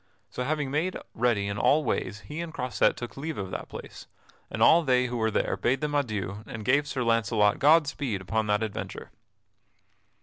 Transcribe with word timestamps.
So 0.31 0.43
having 0.43 0.71
made 0.71 0.97
ready 1.13 1.47
in 1.47 1.59
all 1.59 1.83
ways 1.83 2.21
he 2.21 2.41
and 2.41 2.51
Croisette 2.51 2.97
took 2.97 3.15
leave 3.17 3.37
of 3.37 3.51
that 3.51 3.69
place, 3.69 4.07
and 4.49 4.59
all 4.63 4.81
they 4.81 5.05
who 5.05 5.17
were 5.17 5.29
there 5.29 5.55
bade 5.55 5.79
them 5.81 5.93
adieu 5.93 6.39
and 6.47 6.65
gave 6.65 6.87
Sir 6.87 7.03
Launcelot 7.03 7.59
God 7.59 7.85
speed 7.85 8.19
upon 8.19 8.47
that 8.47 8.63
adventure. 8.63 9.11